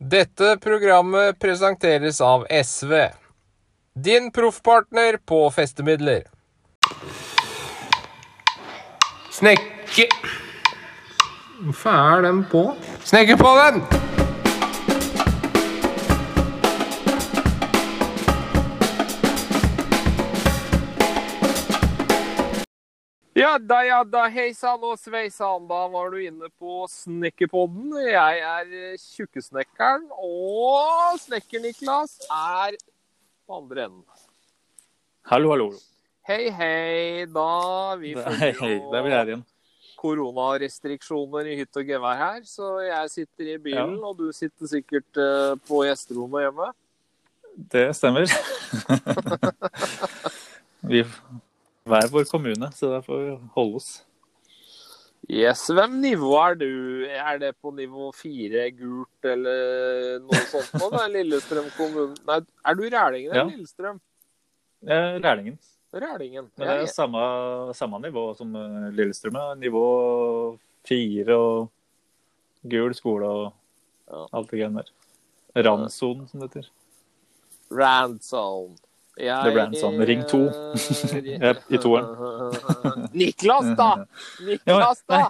[0.00, 2.92] Dette programmet presenteres av SV.
[3.94, 6.22] Din proffpartner på festemidler.
[9.30, 10.08] Snekke...
[11.60, 12.64] Hvorfor er den på?
[13.04, 14.09] Snekke på den!
[23.50, 25.64] Ja da, ja da, hei sann og sveisann.
[25.66, 27.96] Da var du inne på Snekkerpodden.
[28.04, 34.04] Jeg er eh, Tjukkesnekkeren, og Snekker-Niklas er på andre enden.
[35.32, 35.66] Hallo, hallo.
[36.30, 37.26] Hei, hei.
[37.34, 37.48] Da
[37.98, 39.44] vi Hei, hei, følger er her igjen.
[39.98, 45.24] koronarestriksjoner i hytt og gevær her, så jeg sitter i bilen, og du sitter sikkert
[45.26, 46.70] eh, på gjesterommet hjemme.
[47.74, 48.30] Det stemmer.
[50.94, 51.02] vi
[51.90, 53.90] hver vår kommune, så der får vi holde oss.
[55.30, 56.70] Yes, Hvem nivå er du?
[57.06, 60.72] Er det på nivå fire gult eller noe sånt?
[60.80, 60.88] nå?
[60.98, 63.44] Er Lillestrøm kommune Nei, er du Rælingen eller Ja.
[63.52, 64.00] Lillestrøm?
[64.88, 65.58] Rælingen.
[65.92, 66.48] Rælingen.
[66.56, 67.20] Men det er samme,
[67.76, 69.36] samme nivå som eh, Lillestrøm.
[69.60, 69.84] Nivå
[70.88, 71.70] fire og
[72.64, 73.52] gul skole og
[74.10, 74.24] Ja.
[74.32, 75.62] alt det greiene der.
[75.68, 76.70] Randsonen, som det heter.
[77.70, 78.76] Randzone.
[79.20, 80.40] Jeg, Det ble en sånn ring to.
[81.74, 82.08] i toeren.
[83.20, 83.90] Niklas, da!
[84.46, 85.22] Niklas, da!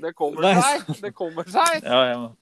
[0.00, 0.88] Det kommer seg!
[1.02, 1.84] Det kommer seg!
[1.84, 2.32] Ja, jeg må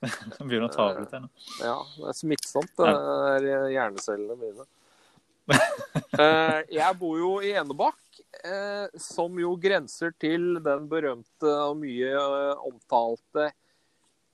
[0.48, 1.30] begynne å ta av litt her nå.
[1.60, 4.68] Ja, det er smittsomt, det er hjernecellene mine.
[5.50, 12.12] Eh, Jeg bor jo i Enebakk, eh, som jo grenser til den berømte og mye
[12.14, 13.50] eh, omtalte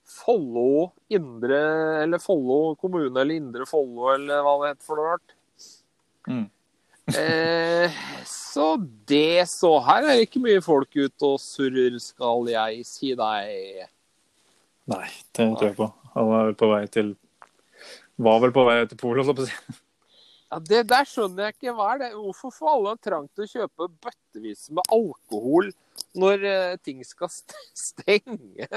[0.07, 1.57] Follo indre
[2.03, 5.33] Eller Follo kommune, eller Indre Follo, eller hva det heter for noe rart.
[6.27, 6.45] Mm.
[7.07, 8.75] Eh, så
[9.07, 13.87] det så Her er det ikke mye folk ute og surrer, skal jeg si deg.
[14.91, 15.87] Nei, det tror jeg på.
[16.17, 17.15] Han var vel på vei til
[18.17, 19.81] Var vel på vei til Polen, holdt jeg på å si.
[20.47, 21.73] Ja, Det der skjønner jeg ikke.
[21.75, 22.09] Hva er det?
[22.15, 25.73] Hvorfor får alle trang til å kjøpe bøttevis med alkohol
[26.17, 27.31] når eh, ting skal
[27.87, 28.67] stenge?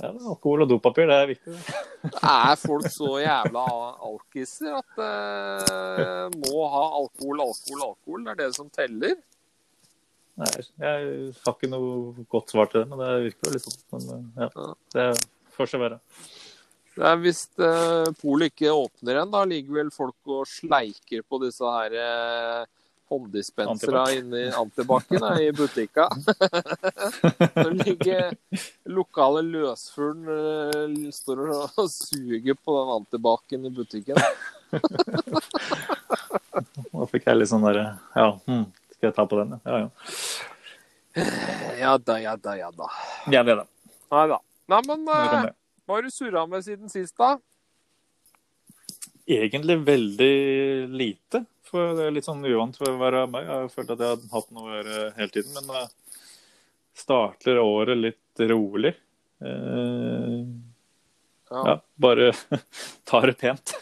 [0.00, 1.56] Ja, alkohol og dopapir, det er viktig.
[2.24, 3.64] Er folk så jævla
[4.08, 8.24] alkiser at det må ha alkohol, alkohol, alkohol?
[8.24, 9.18] Det er det som teller?
[10.40, 10.48] Nei,
[10.80, 14.06] jeg har ikke noe godt svar til det, men det virker jo litt sånn.
[14.08, 15.08] Men eh, ja, det
[15.56, 16.00] får seg være.
[16.98, 21.64] Er Hvis uh, polet ikke åpner igjen, da ligger vel folk og sleiker på disse
[21.64, 22.64] her uh,
[23.10, 24.18] hånddispensere Antibac.
[24.18, 26.08] inne i antibac-en da, i butikka.
[27.60, 28.34] Når ligger
[28.90, 34.20] lokale løsfuglen uh, står og suger på den antibacen i butikken.
[36.90, 39.54] Da fikk jeg litt sånn derre Ja, hm, skal jeg ta på den?
[39.64, 39.88] Ja, ja.
[41.80, 42.90] Ja da, ja da, ja da.
[43.32, 43.64] Ja, det, da.
[44.12, 44.38] Nei da.
[44.70, 45.48] Nei, men uh.
[45.90, 47.34] Hva har du surra med siden sist, da?
[49.30, 50.32] Egentlig veldig
[50.90, 51.44] lite.
[51.70, 53.44] For det er litt sånn uvant for å være meg.
[53.46, 55.52] Jeg har følt at jeg har hatt noe å gjøre hele tiden.
[55.58, 55.90] Men jeg
[57.04, 58.94] starter året litt rolig.
[59.42, 60.40] Eh,
[61.50, 61.62] Ja.
[61.66, 62.28] ja, bare
[63.10, 63.72] tar det pent.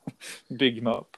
[0.60, 1.16] Bygge meg opp.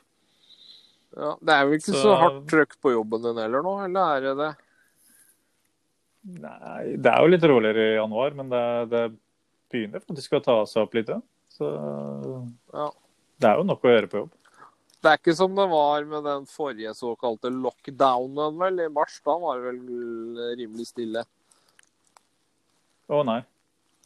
[1.17, 4.13] Ja, det er vel ikke så, Så- hardt trøkk på jobben din heller nå, eller
[4.19, 4.51] er det det?
[6.43, 9.03] Nei, det er jo litt roligere i januar, men det, det
[9.73, 11.09] begynner faktisk å ta seg opp litt.
[11.13, 11.21] Ja.
[11.57, 11.71] Så
[12.73, 12.91] Ja.
[13.41, 14.31] det er jo nok å gjøre på jobb.
[15.03, 19.21] Det er ikke som det var med den forrige såkalte lockdownen, vel, i mars.
[19.25, 21.23] Da var det vel rimelig stille.
[23.09, 23.43] Å nei.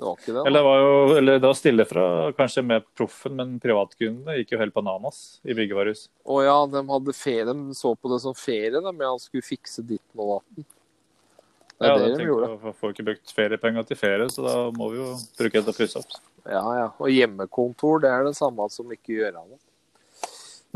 [0.00, 0.43] Det var ikke det?
[0.48, 0.59] Eller da.
[0.59, 2.04] det var jo eller det var stille fra
[2.37, 6.06] kanskje med proffen, men privatkundene gikk jo helt bananas i byggevarehus.
[6.25, 7.44] Å ja, de hadde ferie.
[7.48, 10.69] De så på det som ferie, de, med han skulle fikse ditten og datten.
[11.80, 12.48] Det er Ja, det de gjorde.
[12.60, 15.72] Vi får ikke brukt feriepenger til ferie, så da må vi jo bruke det til
[15.72, 16.18] å pusse opp.
[16.44, 16.88] Ja, ja.
[17.00, 19.60] Og hjemmekontor, det er det samme som ikke gjør av det.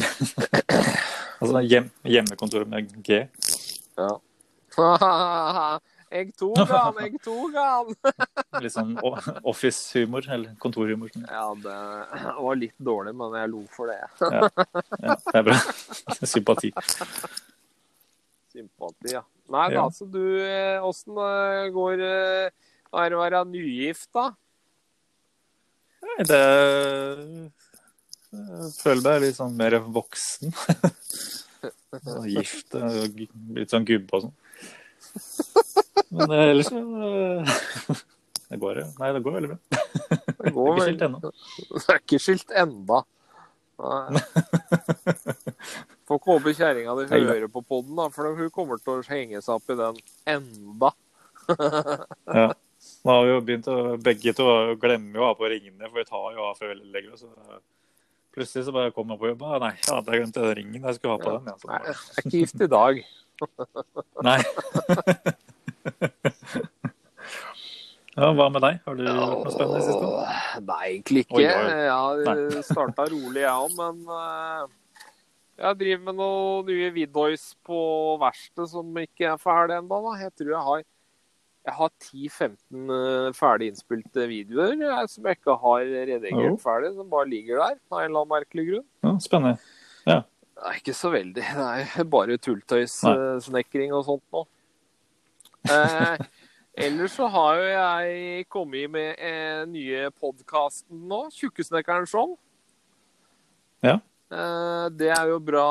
[1.44, 3.18] Altså hjem, hjemmekontor med G.
[3.98, 4.12] Ja.
[6.14, 7.90] jeg tok han, jeg tok han!
[8.64, 11.12] Litt sånn office-humor, eller kontorhumor.
[11.26, 11.76] Ja, det
[12.38, 13.98] var litt dårlig, men jeg lo for det.
[14.22, 14.48] Ja,
[15.18, 15.58] det er bra.
[16.22, 16.72] Sympati.
[18.54, 19.24] Sympati, ja.
[19.52, 19.82] Nei, da, Ja.
[19.84, 22.14] altså du eh, Åssen eh, går det
[22.94, 24.28] er det å være nygift, da?
[26.04, 26.40] Nei, det
[28.34, 30.54] Jeg føler meg litt sånn mer voksen.
[32.14, 34.34] Og Gift litt sånn gubbe og sånn.
[36.14, 37.42] Men eh, ellers eh,
[38.50, 38.86] Det går, jo.
[39.00, 39.58] Nei, det går veldig bra.
[40.38, 41.18] Det går går er ikke skilt ennå.
[41.74, 43.02] Det er ikke skilt enda.
[43.84, 44.22] Nei.
[46.04, 49.40] Får ikke håpe kjerringa di hører på poden, da, for hun kommer til å henge
[49.40, 49.96] seg opp i den
[50.36, 50.90] enda.
[52.34, 52.50] Ja.
[53.04, 54.44] Nå har vi jo begynt å, Begge to
[54.80, 57.24] glemmer jo å ha på ringene, for vi tar jo av før vi legger oss.
[58.34, 60.82] Plutselig så bare kommer jeg på jobb nei, jeg hadde glemt den ringen.
[60.82, 61.44] Jeg skulle ha på den.
[61.48, 62.94] Ja, Nei, jeg er ikke gift i dag.
[64.28, 64.40] nei.
[68.18, 68.74] ja, hva med deg?
[68.84, 70.06] Har du gjort noe spennende i siste?
[70.72, 71.40] Nei, egentlig ikke.
[71.44, 74.62] Jeg starta rolig, jeg òg, men eh,
[75.58, 77.78] jeg driver med noen nye Widoys på
[78.22, 80.02] verkstedet som ikke er ferdig ennå.
[80.20, 80.84] Jeg tror jeg har
[81.64, 87.08] jeg har 10-15 eh, ferdig innspilte videoer jeg, som jeg ikke har redigert ferdig, som
[87.08, 88.84] bare ligger der av en eller annen merkelig grunn.
[89.06, 89.62] Ja, spennende.
[90.54, 91.44] Det er ikke så veldig.
[91.58, 94.44] Det er bare tulltøyssnekring og sånt nå.
[95.72, 96.26] Eh,
[96.86, 102.36] ellers så har jo jeg kommet med eh, nye podkasten nå, 'Tjukkesnekkeren show'.
[103.82, 103.98] Ja.
[104.32, 105.68] Eh, det er jo bra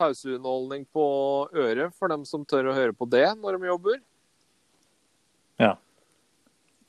[0.00, 1.06] pauseunderholdning på
[1.54, 4.00] øret for dem som tør å høre på det når de jobber.
[5.62, 5.76] Ja.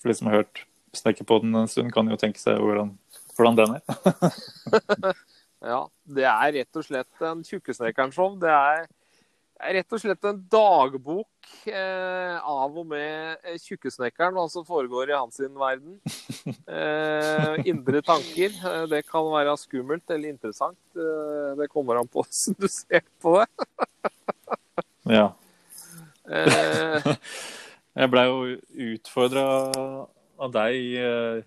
[0.01, 2.91] For de som har hørt Snekkerpodden en stund, kan jo tenke seg hvordan,
[3.33, 5.13] hvordan den er.
[5.63, 8.35] Ja, det er rett og slett en Tjukkesnekkeren-show.
[8.41, 8.81] Det er
[9.75, 15.15] rett og slett en dagbok eh, av og med eh, Tjukkesnekkeren, hva som foregår i
[15.17, 15.99] hans sin verden.
[16.67, 18.51] Eh, indre tanker.
[18.51, 20.79] Eh, det kan være skummelt eller interessant.
[20.95, 23.47] Eh, det kommer an på hvordan du ser på det.
[25.13, 25.27] Ja.
[27.93, 28.37] Jeg blei jo
[28.93, 29.45] utfordra
[30.41, 31.43] av deg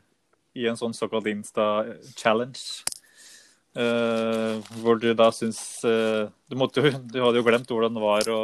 [0.56, 2.84] i en sånn såkalt Insta-challenge.
[3.76, 8.30] Eh, hvor du da syns uh, du, måtte du hadde jo glemt hvordan det var
[8.32, 8.38] å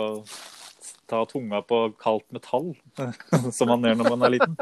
[1.09, 2.75] ta tunga på kaldt metall,
[3.57, 4.59] som man gjør når man er liten.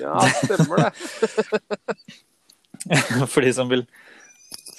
[0.00, 0.90] ja, stemmer det.
[3.32, 3.86] For de som vil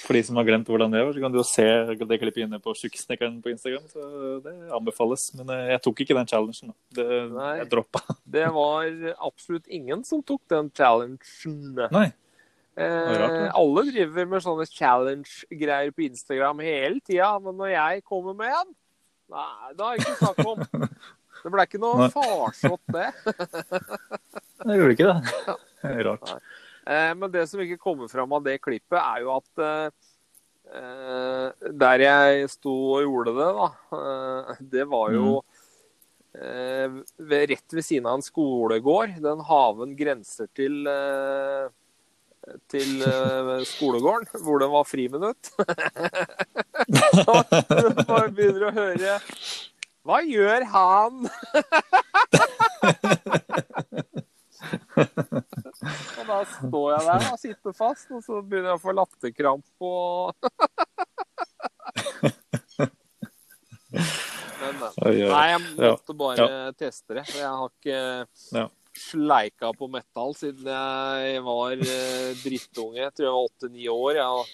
[0.06, 1.64] for de som har glemt hvordan det var, så kan du jo se
[1.98, 3.88] det klippet inne på Tjukksnekkeren på Instagram.
[3.90, 4.02] Så
[4.44, 5.24] det anbefales.
[5.34, 6.70] Men uh, jeg tok ikke den challengen.
[6.94, 7.48] Det, Nei.
[7.58, 8.04] jeg droppa.
[8.22, 8.86] Det var
[9.16, 11.18] absolutt ingen som tok den challengen.
[11.90, 12.12] Nei.
[12.76, 18.36] Eh, rart, alle driver med sånne challenge-greier på Instagram hele tida, men når jeg kommer
[18.36, 18.74] med en,
[19.32, 20.66] nei, da er det ikke snakk om.
[21.46, 22.06] Det ble ikke noe Nei.
[22.10, 23.10] farsott, det.
[24.66, 25.54] det gjorde ikke det.
[26.08, 26.32] Rart.
[26.90, 30.08] Eh, men det som ikke kommer fram av det klippet, er jo at eh,
[30.80, 33.68] eh, der jeg sto og gjorde det, da,
[34.00, 35.36] eh, det var jo
[36.34, 36.98] eh,
[37.52, 39.20] rett ved siden av en skolegård.
[39.22, 41.68] Den haven grenser til eh,
[42.70, 45.50] til eh, skolegården, hvor det var friminutt.
[46.86, 49.14] Du bare begynner å høre
[50.06, 51.26] Hva gjør han?
[56.16, 59.84] og da står jeg der og sitter fast, og så begynner jeg å få latterkrampe
[59.90, 60.34] og
[64.56, 64.74] Men.
[64.98, 66.46] Nei, jeg måtte bare
[66.80, 67.26] teste det.
[67.36, 67.98] Jeg har ikke
[68.56, 68.66] Ja.
[68.96, 73.02] Sleika på metal siden jeg var eh, drittunge.
[73.02, 74.18] Jeg tror jeg var åtte-ni år.
[74.18, 74.46] Jeg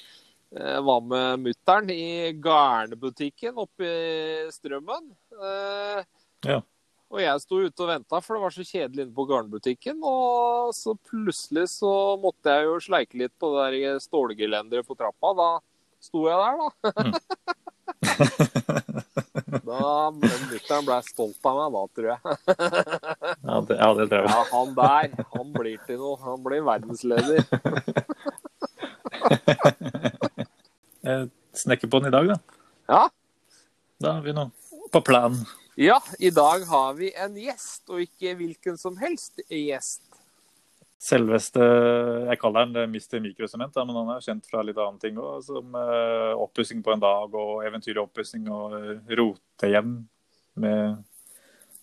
[0.59, 2.05] eh, var med mutter'n i
[2.43, 5.09] garnbutikken oppe i Strømmen.
[5.39, 6.05] Eh,
[6.43, 6.59] Ja.
[7.13, 9.99] Og jeg sto ute og venta, for det var så kjedelig inne på garnbutikken.
[10.01, 15.35] Og så plutselig så måtte jeg jo sleike litt på det der stålgelenderet på trappa.
[15.37, 15.51] Da
[16.01, 17.13] sto jeg der, da.
[19.61, 22.21] da Mutter'n ble stolt av meg da, tror jeg.
[23.43, 24.31] Ja, det, ja, det tror jeg.
[24.31, 26.17] Ja, han der, han blir til noe.
[26.23, 27.39] Han blir verdensleder.
[31.63, 32.37] Snekker på den i dag, da.
[32.89, 33.03] Ja.
[34.03, 34.51] Da har vi noe
[34.93, 35.47] på planen.
[35.81, 40.03] ja, i dag har vi en gjest, og ikke hvilken som helst gjest.
[41.03, 41.65] Selveste
[42.29, 43.19] Jeg kaller han Mr.
[43.25, 45.41] Mikrosement, men han er jo kjent fra litt annen ting òg.
[45.43, 49.97] Som uh, oppussing på en dag og eventyrlig oppussing og uh, rotehjem
[50.63, 51.01] med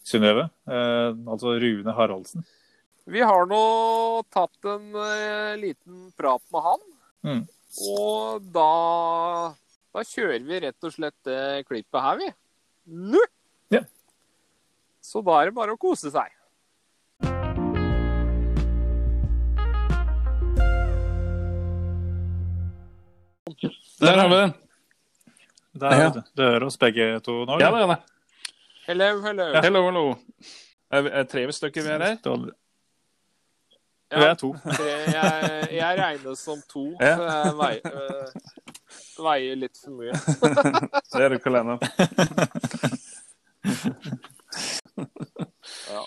[0.06, 0.48] Synnøve.
[0.70, 2.46] Eh, altså Rune Haraldsen.
[3.10, 3.62] Vi har nå
[4.34, 6.88] tatt en eh, liten prat med han,
[7.20, 7.42] Mm.
[7.92, 9.52] og da,
[9.92, 12.30] da kjører vi rett og slett det klippet her, vi.
[13.12, 13.20] Nå!
[13.76, 13.82] Ja.
[15.04, 16.32] Så da er det bare å kose seg.
[24.00, 24.54] Der har vi den.
[25.80, 26.10] Der, Ja.
[26.10, 27.60] du, hører oss begge to nå?
[27.60, 27.98] Ja, da, det er det.
[28.88, 29.46] Hello, hello.
[29.62, 30.16] Hello, hello.
[30.92, 32.18] Er, er tre stykker vi er her?
[34.12, 34.54] Ja, Vi er to.
[34.66, 37.14] tre, jeg, jeg regnes som to, Ja.
[37.22, 38.28] jeg veier, øh,
[39.24, 40.14] veier litt for mye.
[41.14, 41.78] Det er du ikke alene.
[45.90, 46.02] Ja.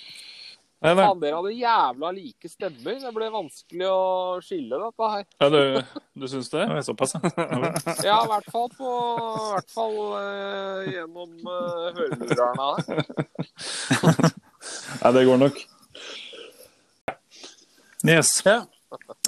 [0.83, 1.05] Nei, nei.
[1.07, 2.97] Faen, dere hadde jævla like stemmer.
[2.99, 5.27] Det ble vanskelig å skille dette her.
[5.39, 5.61] Ja, du,
[6.19, 6.65] du syns det?
[6.67, 7.21] Ja, Såpass, ja.
[8.09, 13.05] Ja, i hvert fall på i hvert fall øh, gjennom øh, hørelurene her.
[15.05, 15.63] Nei, det går nok.
[18.03, 18.35] Yes.
[18.43, 18.65] Ja.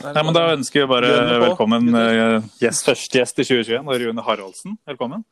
[0.03, 4.03] Nei, men Da ønsker vi bare det velkommen uh, yes, første gjest i 2021, og
[4.03, 4.75] Rune Haraldsen.
[4.91, 5.23] Velkommen.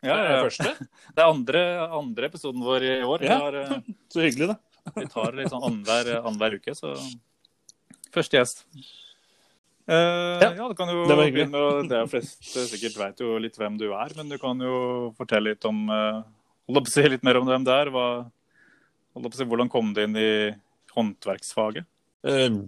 [0.00, 0.88] Ja, Det er første.
[1.12, 1.62] Det er andre,
[2.00, 3.28] andre episoden vår i år.
[3.28, 3.36] Ja.
[3.44, 3.78] Har, uh...
[4.12, 4.58] Så hyggelig, da.
[4.96, 6.94] Vi tar sånn annenhver annenhver uke, så
[8.14, 8.66] første gjest.
[9.90, 10.50] Uh, ja.
[10.54, 13.78] Ja, du kan jo det begynne med Det jo fleste sikkert vet jo litt hvem
[13.80, 16.20] du er, men du kan jo fortelle litt om uh,
[16.70, 17.88] Holdt på å si litt mer om hvem du er.
[17.90, 18.04] Hva,
[19.16, 20.30] holdt på å si, hvordan kom du inn i
[20.94, 21.88] håndverksfaget?
[22.22, 22.60] Uh,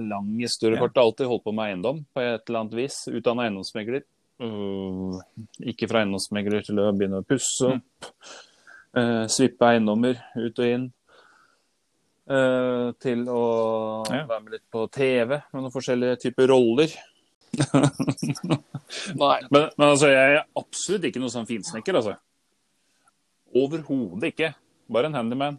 [0.00, 0.96] lang historie kort.
[0.96, 1.02] ja.
[1.02, 3.02] alltid holdt på med eiendom på et eller annet vis.
[3.12, 4.06] Utdanna eiendomsmegler.
[4.40, 5.20] Uh,
[5.60, 8.10] ikke fra eiendomsmegler til å begynne å pusse opp.
[8.96, 10.88] eh, svippe eiendommer ut og inn.
[12.26, 13.42] Eh, til å
[14.10, 14.24] Ja.
[14.26, 16.90] være med litt på TV med noen forskjellige typer roller.
[19.16, 22.16] Men, men altså, jeg er absolutt ikke noe sånn finsnekker, altså.
[23.56, 24.50] Overhodet ikke.
[24.92, 25.56] Bare en handyman.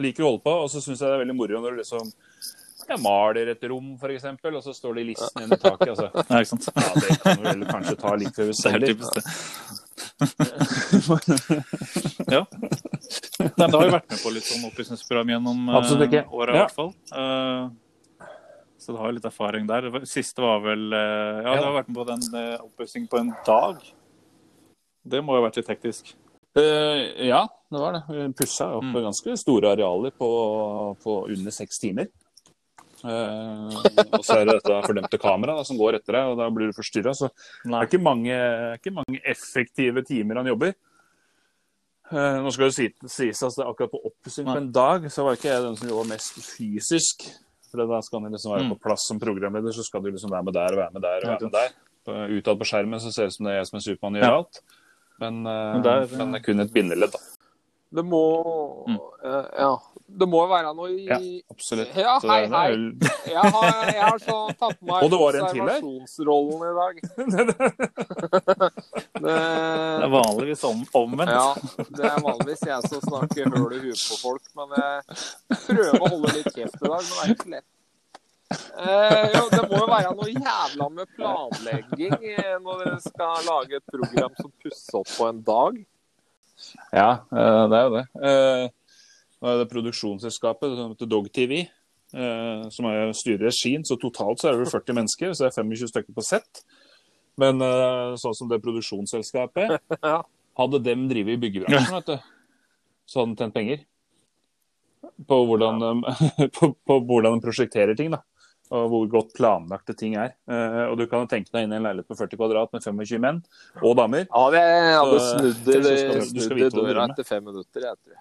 [0.00, 2.12] Liker å holde på, og så syns jeg det er veldig moro når du liksom
[2.90, 5.92] jeg maler et rom, f.eks., og så står det i listen under taket.
[5.92, 6.08] Altså.
[6.30, 6.70] Ja, ikke sant?
[6.74, 8.96] Ja, det kan du vel kanskje ta litt før vi er selger.
[10.00, 11.62] Det.
[12.36, 12.42] ja.
[13.56, 16.64] Nei, det har jo vært med på litt sånn oppussingsprogram gjennom uh, åra, i Ja.
[16.66, 16.92] hvert fall.
[17.12, 17.70] Uh,
[18.80, 19.90] så det har jo litt erfaring der.
[19.92, 23.20] Det Siste var vel uh, Ja, du har vært med på den uh, oppussing på
[23.20, 23.80] en dag.
[25.04, 26.14] Det må jo ha vært litt hektisk.
[26.56, 28.02] Uh, ja, det var det.
[28.10, 28.96] Vi pussa opp Mm.
[29.06, 30.30] ganske store arealer på,
[31.02, 32.08] på under seks timer.
[33.04, 36.68] Eh, og så er det dette fordømte kameraet som går etter deg, og da blir
[36.70, 37.14] du forstyrra.
[37.16, 37.30] Så
[37.64, 38.36] det er ikke mange,
[38.76, 40.74] ikke mange effektive timer han jobber.
[42.10, 45.22] Eh, nå skal det si, seg Det er akkurat på oppussing på en dag, så
[45.24, 47.28] var ikke jeg den som jobba mest fysisk.
[47.70, 48.72] For da skal han liksom være Mm.
[48.74, 51.16] på plass som programleder, så skal du liksom være med der og være med der
[51.22, 51.68] og være med der.
[52.04, 54.14] På- Utad på skjermen så ser det ut som det er jeg som er Supermann
[54.18, 54.36] gjør Ja.
[54.38, 54.60] alt.
[55.20, 57.18] Men, eh, Men der- men det er kun et bindeledd, da.
[57.94, 58.98] Det må Mm.
[59.58, 59.76] Ja.
[60.18, 61.18] Det må jo være noe i Ja,
[61.52, 61.94] Absolutt.
[61.96, 62.70] Ja, hei, hei.
[63.30, 66.94] Jeg har, jeg har så tatt på meg det observasjonsrollen i dag.
[69.20, 71.32] Det er vanligvis om, omvendt.
[71.34, 71.54] ja,
[71.92, 75.02] det er vanligvis jeg som snakker høl i huet på folk, men jeg
[75.66, 77.68] prøver å holde litt kjeft i dag, men det er ikke lett.
[78.50, 83.72] Eh, jo, det må jo være noe jævla med planlegging eh, når dere skal lage
[83.78, 85.72] et program som pusser opp på en dag.
[86.96, 88.04] Ja, eh, det er jo det.
[89.40, 91.62] Nå er det produksjonsselskapet heter Dog TV,
[92.12, 93.84] eh, som er styrer regien.
[93.88, 96.64] Så totalt så er det vel 40 mennesker, så det er 25 stykker på sett.
[97.40, 99.78] Men eh, sånn som det produksjonsselskapet
[100.60, 102.32] Hadde dem drevet i byggebransjen, vet du,
[103.08, 103.84] så hadde de tjent penger.
[105.30, 106.02] På hvordan,
[106.56, 108.20] på, på hvordan de prosjekterer ting, da.
[108.74, 110.34] Og hvor godt planlagte ting er.
[110.50, 113.22] Eh, og du kan tenke deg inn i en leilighet på 40 kvadrat med 25
[113.22, 113.40] menn
[113.80, 114.26] og damer.
[114.26, 118.20] Ja, vi jeg hadde snudd i, døra etter fem minutter, jeg tror.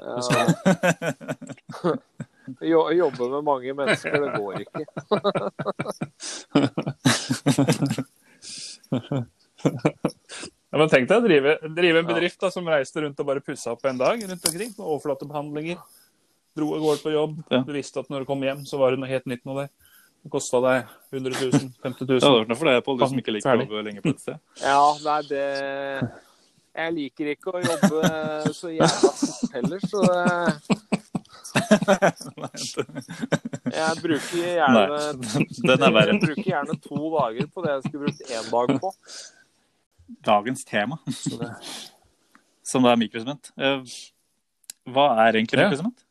[0.00, 1.96] Ja.
[2.66, 4.84] Jo- Jobbe med mange mennesker, det går ikke.
[10.70, 13.42] Ja, men tenk deg å drive, drive en bedrift da, som reiste rundt og bare
[13.44, 14.70] pussa opp en dag rundt omkring.
[14.76, 15.78] med Overflatebehandlinger.
[16.56, 17.34] Dro av gårde på jobb.
[17.50, 17.60] Ja.
[17.66, 19.70] Du visste at når du kom hjem, så var det noe helt nytt noe der.
[20.20, 23.20] Det kosta deg 100 000, 50 Det hadde vært noe for deg, Pål, du som
[23.22, 24.38] ikke liker å lenge på et sted.
[24.60, 25.44] Ja, nei, det
[26.76, 28.00] Jeg liker ikke å jobbe
[28.54, 30.00] så jævla fort heller, så
[33.74, 34.84] Jeg bruker gjerne
[35.66, 36.14] den er verre.
[36.14, 38.92] Jeg bruker gjerne to dager på det jeg skulle brukt én dag på.
[40.26, 41.56] Dagens tema, Så det-
[42.66, 43.50] som da er mikrosement.
[43.58, 43.82] Eh,
[44.90, 45.98] Hva er egentlig mikrosement?
[46.00, 46.06] Ja.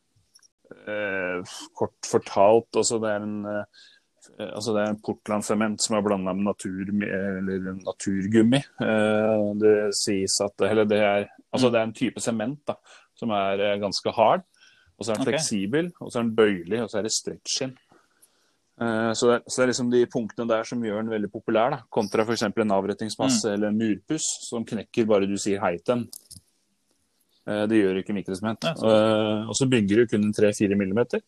[1.76, 3.64] kort fortalt, altså det er en eh,
[4.40, 8.62] Altså det er en Portland-sement som er blanda med natur, eller naturgummi.
[8.82, 12.70] Eh, Det sies at Eller det er, altså det er en type sement
[13.16, 14.44] som er eh, ganske hard.
[15.00, 15.28] Og så er den Ok.
[15.34, 17.78] fleksibel, og så er den bøyelig, og så er det stretch-in.
[18.82, 21.32] Eh, Så, det er- så det er liksom de punktene der som gjør den veldig
[21.32, 22.44] populær, da, kontra f.eks.
[22.44, 26.10] en avrettingsmasse eller en murpuss som knekker bare du sier hei til den.
[27.48, 28.58] Eh, Det gjør ikke mikrosement.
[28.64, 31.22] Ja, Eh, Og så bygger du kun en 3-4 millimeter.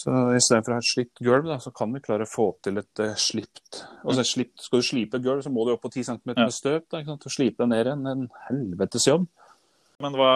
[0.00, 2.78] Så istedenfor å ha et slipt gulv, da, så kan vi klare å få til
[2.80, 5.90] et uh, slipt altså, slipt, Skal du slipe et gulv, så må du opp på
[5.92, 6.86] 10 cm med støp.
[6.88, 7.26] Da, ikke sant?
[7.28, 8.06] Og slipe det ned igjen.
[8.08, 9.26] En helvetes jobb.
[10.00, 10.30] Men hva,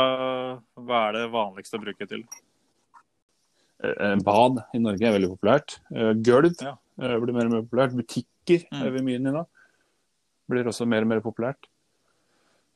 [0.84, 2.26] hva er det vanligste å bruke til?
[3.84, 5.78] Eh, Bad i Norge er veldig populært.
[5.94, 6.74] Eh, Gulv Ja.
[7.00, 7.96] eh, blir mer og mer populært.
[7.96, 8.82] Butikker Mm.
[8.84, 9.46] er vi mye inne i nå.
[10.52, 11.70] Blir også mer og mer populært.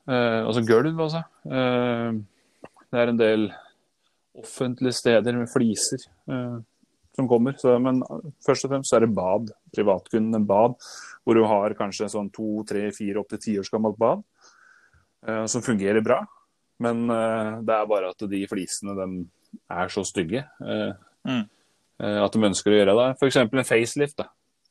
[0.09, 1.21] Eh, altså gulv, altså.
[1.45, 2.13] Eh,
[2.89, 3.51] det er en del
[4.39, 6.59] offentlige steder med fliser eh,
[7.19, 7.57] som kommer.
[7.59, 7.99] Så, men
[8.47, 9.51] først og fremst er det bad.
[9.75, 10.79] Privatkundene bad.
[11.27, 14.23] Hvor du har kanskje sånn to, tre, fire, opp til ti års gammelt bad.
[15.27, 16.21] eh, som fungerer bra.
[16.79, 19.09] Men eh, det er bare at de flisene de
[19.75, 20.47] er så stygge.
[20.63, 20.95] Eh,
[21.29, 21.43] Mm.
[21.99, 23.07] Eh, At de ønsker å gjøre det.
[23.19, 23.37] F.eks.
[23.43, 24.17] en facelift.
[24.21, 24.29] Da.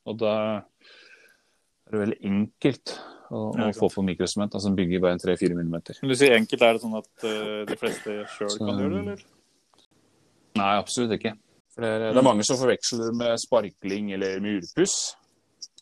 [0.07, 2.93] Og da er det veldig enkelt
[3.29, 4.55] å, Ja, få på mikrosement.
[4.55, 5.99] Altså bygger bare en 3-4 millimeter.
[6.01, 9.01] Men du sier enkelt, er det sånn at uh, de fleste sjøl kan gjøre det,
[9.03, 9.25] eller?
[10.57, 11.35] Nei, absolutt ikke.
[11.77, 14.97] Det, er, det er mange som forveksler med sparkling eller murpuss.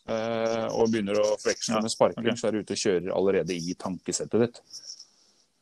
[0.06, 2.38] Uh, og begynner å forveksle Ja, med sparkling, okay.
[2.38, 4.60] så er du ute og kjører allerede i tankesettet ditt.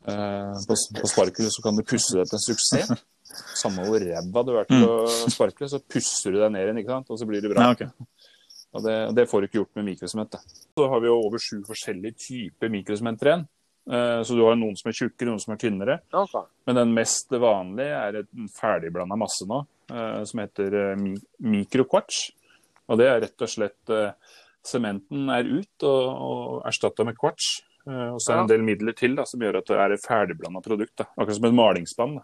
[0.04, 2.92] Uh, på, på sparkel så kan du pusse deg til en suksess.
[3.62, 4.98] Samme hvor ræva du er til å
[5.32, 7.14] sparkle, så pusser du deg ned igjen, ikke sant?
[7.14, 7.70] og så blir det bra.
[7.70, 8.34] Ja, okay.
[8.74, 10.36] Og det, det får du ikke gjort med mikrosement.
[10.74, 13.46] Så har vi jo over sju forskjellige typer mikrosementer igjen.
[13.90, 15.98] Eh, så du har noen som er tjukkere, noen som er tynnere.
[16.08, 16.48] Okay.
[16.68, 19.60] Men den mest vanlige er en ferdigblanda masse nå,
[19.92, 21.04] eh, som heter eh,
[21.44, 22.24] mikrokvarts.
[22.88, 23.92] Og det er rett og slett
[24.64, 27.48] Sementen er ut og, og erstatta med kvarts.
[27.84, 30.04] Og så er det en del midler til da, som gjør at det er et
[30.04, 30.94] ferdigblanda produkt.
[30.96, 31.04] Da.
[31.18, 32.14] Akkurat som et malingsspann.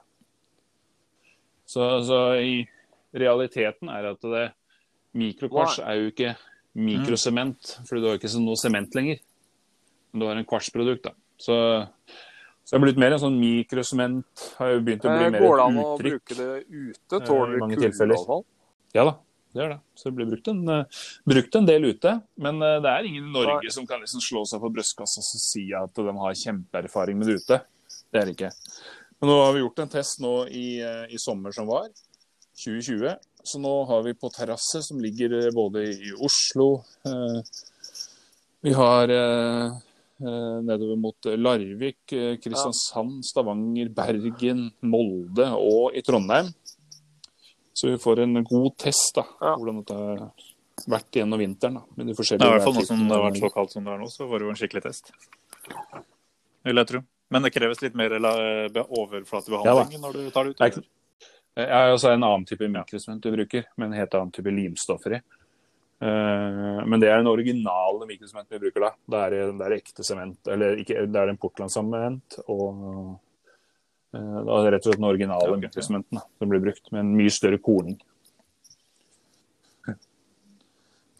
[1.69, 2.55] Så, så i
[3.13, 4.47] realiteten er at det
[5.21, 6.33] mikrokvarts er jo ikke
[6.81, 9.21] mikrosement, fordi du har ikke noe sement lenger.
[10.13, 11.11] Men du har en kvartsprodukt.
[11.11, 11.13] da.
[11.41, 11.57] Så,
[12.65, 14.45] så det har blitt mer en sånn mikrosement.
[14.61, 17.17] Har jo begynt å bli Eh, mer Går det et an å bruke det ute?
[17.17, 18.39] Eh, Tåler det kulde?
[18.95, 19.15] Ja da,
[19.55, 19.81] det gjør det.
[19.95, 21.01] Så det blir brukt en, eh,
[21.33, 22.15] brukt en del ute.
[22.37, 25.67] Men det er ingen i Norge som kan liksom slå seg på brystkassa og si
[25.75, 27.61] at de har kjempeerfaring med det ute.
[28.13, 28.53] Det er det ikke.
[29.21, 30.81] Men nå har vi gjort en test nå i,
[31.13, 31.91] i sommer som var,
[32.61, 33.17] 2020.
[33.43, 37.41] Så nå har vi på terrasse som ligger både i Oslo eh,
[38.61, 39.79] Vi har eh,
[40.21, 46.53] nedover mot Larvik, eh, Kristiansand, Stavanger, Bergen, Molde og i Trondheim.
[47.73, 49.55] Så vi får en god test da, Ja.
[49.57, 50.33] hvordan dette har
[50.89, 51.75] vært gjennom vinteren.
[51.75, 53.53] da, med de Det forskjellige Ja, i hvert fall nå som det har vært så
[53.55, 55.13] kaldt som det er nå, så var det jo en skikkelig test.
[56.65, 57.05] Vil jeg tro.
[57.31, 60.61] Men det kreves litt mer overflatebehandling ja, når du tar det ut?
[60.61, 64.47] Er Jeg har også en annen type mikrosement du bruker, med en helt annen type
[64.47, 65.21] limstoffer i.
[66.01, 68.93] Eh, Men det er den originale mikrosement vi bruker da.
[69.13, 73.19] Det er, det er ekte sement, eller ikke, det er en Portland-sement, og
[74.11, 75.67] er det er rett og slett den originale okay.
[75.69, 78.01] mikrosementen da, som blir brukt, med en mye større korning.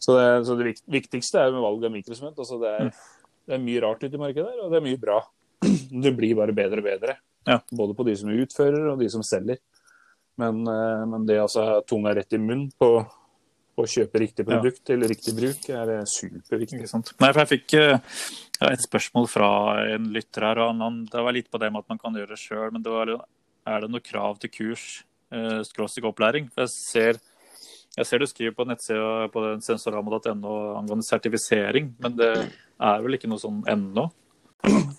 [0.01, 2.39] Så det, så det viktigste er med valg av mikrosement.
[2.41, 2.87] Altså det, er,
[3.45, 5.19] det er mye rart ute i markedet, der, og det er mye bra.
[6.03, 7.13] Det blir bare bedre og bedre.
[7.45, 7.59] Ja.
[7.77, 9.59] Både på de som utfører og de som selger.
[10.41, 12.95] Men, eh, men det altså tunga rett i munnen på
[13.79, 16.81] å kjøpe riktig produkt eller riktig bruk, er eh, superviktig.
[16.83, 17.93] Nei, for jeg fikk eh,
[18.59, 19.51] ja, et spørsmål fra
[19.95, 20.61] en lytter her.
[20.63, 22.83] og han, Det var litt på det med at man kan gjøre det sjøl, men
[22.85, 23.13] det var,
[23.71, 24.87] er det noe krav til kurs,
[25.33, 26.49] eh, skråstrek opplæring?
[26.51, 27.21] For jeg ser,
[27.95, 33.17] jeg ser du skriver på nettsida på den sensorama.no angående sertifisering, men det er vel
[33.17, 34.09] ikke noe sånn ennå?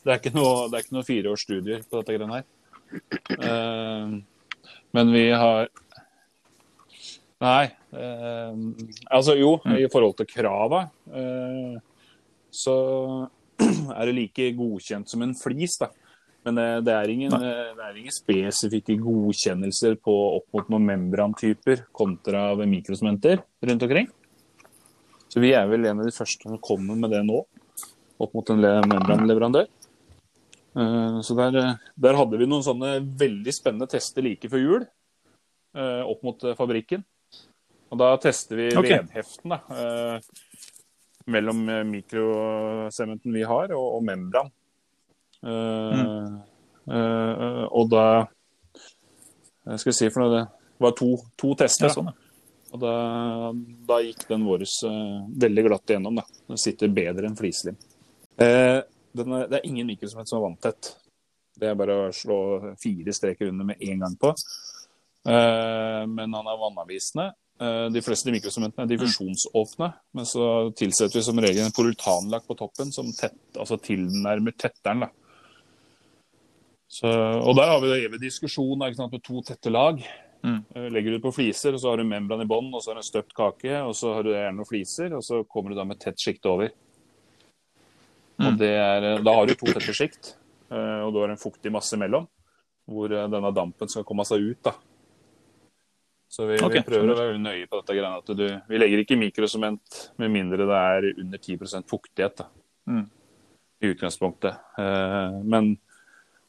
[0.02, 2.48] Det er ikke noe, det er ikke noe fireårsstudier på dette greiene her.
[3.38, 4.16] Eh,
[4.92, 5.70] men vi har
[7.42, 7.72] Nei.
[7.92, 8.52] Eh,
[9.12, 11.74] altså jo, i forhold til krava, eh,
[12.52, 12.76] så
[13.96, 15.90] er det like godkjent som en flis, da.
[16.46, 21.86] Men eh, det er ingen, det er ingen spesifikke godkjennelser på opp mot noen membrantyper
[21.94, 24.10] kontra ved mikrosmenter rundt omkring.
[25.32, 27.44] Så vi er vel en av de første som kommer med det nå,
[28.20, 29.70] opp mot en membranleverandør.
[31.24, 34.84] Så der, der hadde vi noen sånne veldig spennende tester like før jul,
[35.72, 37.00] opp mot fabrikken.
[37.92, 39.02] Og da tester vi okay.
[39.02, 40.56] vedheften da, eh,
[41.32, 44.48] mellom eh, mikrosementen vi har, og, og membran.
[45.44, 46.00] Eh,
[46.88, 48.06] eh, og da
[49.76, 50.42] skal si for noe det
[50.82, 51.90] var to, to tester.
[51.90, 52.10] Ja, sånn.
[52.72, 52.94] Og da,
[53.88, 56.22] da gikk den vår eh, veldig glatt igjennom.
[56.22, 56.24] Da.
[56.48, 57.76] Den sitter bedre enn flislim.
[58.40, 58.80] Eh,
[59.12, 60.94] den er, det er ingen mikrosement som er vanntett.
[61.60, 62.38] Det er bare å slå
[62.80, 64.32] fire streker under med en gang på.
[65.28, 67.28] Eh, men han er vannavvisende.
[67.60, 69.92] Eh, de fleste mikrosementene er diffusjonsåpne.
[70.16, 70.46] Men så
[70.78, 75.08] tilsetter vi som regel en polyuretanlakk på toppen som tett, altså tilnærmer tetteren.
[76.92, 80.02] Så, og der har vi evig diskusjon sant, med to tette lag.
[80.42, 80.58] Mm.
[80.74, 82.90] Eh, Legger du det på fliser, og så har du membran i bånn, og så
[82.90, 85.72] har du en støpt kake, og så har du gjerne noen fliser, og så kommer
[85.72, 86.72] du da med tett sjikte over.
[88.42, 88.58] Og Mm.
[88.58, 90.34] det er, eh, da har du to tette sjikt,
[90.72, 92.26] og du har en fuktig masse imellom,
[92.88, 94.62] hvor denne dampen skal komme seg ut.
[94.62, 94.72] da.
[96.32, 96.80] Så vi, okay.
[96.80, 97.94] vi prøver å være veldig nøye på dette.
[97.98, 102.46] greiene, at du, Vi legger ikke mikrosement med mindre det er under 10% fuktighet
[102.88, 103.04] Mm.
[103.82, 104.56] i utgangspunktet.
[104.78, 105.76] Eh, Men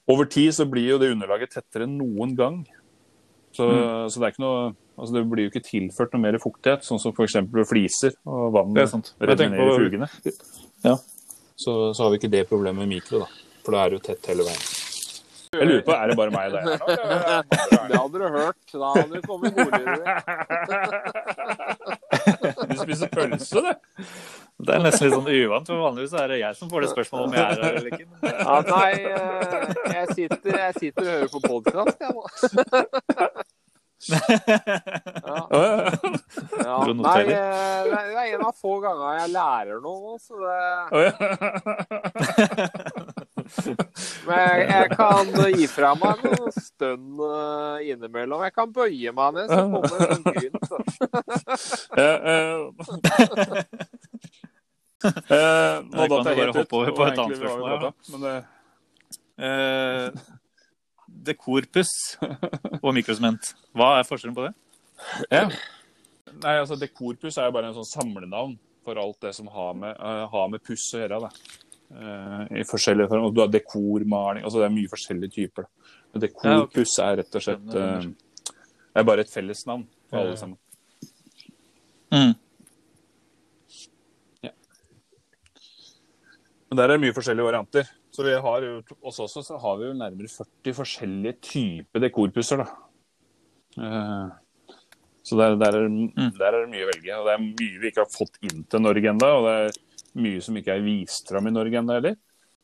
[0.08, 2.65] over tid så blir jo det underlaget tettere enn noen gang.
[3.54, 4.10] Så, Mm.
[4.10, 7.34] så det noe altså det blir jo ikke tilført noe mer fuktighet, sånn som f.eks.
[7.69, 8.74] fliser og vann
[9.54, 10.10] er på- flugene.
[10.84, 10.96] Ja.
[11.56, 13.28] Så, så har vi ikke det problemet med mikro, da.
[13.63, 14.72] For da er det jo tett hele veien.
[15.54, 16.63] Jeg lurer på, er det bare meg der?
[16.66, 16.74] nå.
[17.89, 18.62] Det hadde du hørt.
[18.74, 20.06] Da hadde du kommet boligere.
[22.70, 23.72] Du spiser pølse, du?
[24.63, 27.26] Det er nesten litt sånn uvant, for vanligvis er det jeg som får det spørsmålet
[27.26, 28.08] om jeg er her eller ikke.
[28.30, 32.24] Ja, nei, eh, jeg sitter, jeg sitter og hører på podkast, jeg nå.
[34.04, 34.18] Ja.
[36.60, 36.78] Ja.
[36.92, 40.60] Nei, eh, det er er en av få ganger jeg lærer noe nå, så det.
[44.27, 48.43] Men jeg, jeg kan gi fra meg noen stønn eh, innimellom.
[48.47, 50.23] Jeg kan bøye meg ned, så kommer det en.
[51.93, 52.58] Ja, eh,
[55.03, 58.36] eh, Nå Jeg kan du bare hoppe over på et annet spørsmål, Men det,
[59.38, 60.12] Eh,
[61.08, 61.93] dekorpuss
[62.84, 63.53] og mikrosement.
[63.73, 64.53] Hva er forskjellen på det?
[65.34, 65.47] ja.
[66.34, 69.93] Nei, altså Dekorpuss er jo bare en sånn samlenavn for alt det som har med,
[69.99, 71.19] uh, har med puss å gjøre.
[71.23, 71.29] Da.
[71.93, 73.27] Eh, I forskjellige former.
[73.29, 75.67] Og Du har dekormaling altså Det er mye forskjellige typer.
[76.13, 78.08] Men dekorpuss er rett og slett eh,
[78.49, 80.58] Det er bare et fellesnavn for alle sammen.
[82.13, 82.34] Mm.
[86.69, 87.89] Men der er det mye forskjellige varianter.
[88.13, 92.62] Så vi har jo, også, så har vi jo nærmere 40 forskjellige typer dekorpusser.
[92.62, 92.65] da.
[93.77, 94.32] Eh,
[95.23, 95.88] Så der, der, er,
[96.38, 97.17] der er det mye å velge.
[97.19, 99.29] Og det er mye vi ikke har fått inn til Norge ennå.
[99.38, 99.77] Og det er
[100.19, 102.17] mye som ikke er vist fram i Norge ennå heller.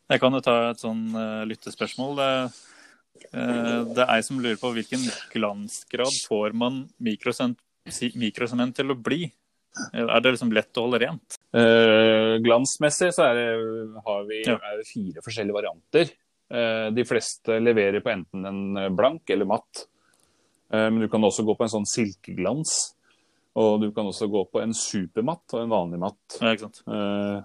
[0.09, 2.15] Jeg kan jo ta et sånn uh, lyttespørsmål.
[2.17, 2.29] Det,
[3.33, 7.59] uh, det er ei som lurer på hvilken glansgrad får man mikrosement,
[7.89, 9.27] til å bli?
[9.93, 11.38] Er det liksom lett å holde rent?
[11.53, 13.45] Uh, glansmessig så det,
[14.05, 14.57] har vi Ja.
[14.88, 16.12] fire forskjellige varianter.
[16.49, 19.83] De fleste leverer på enten en blank eller matt.
[20.73, 22.95] Men du kan også gå på en sånn silkeglans.
[23.57, 26.38] Og du kan også gå på en supermatt og en vanlig matt.
[26.39, 26.81] Ja, ikke sant?
[26.85, 27.41] Uh,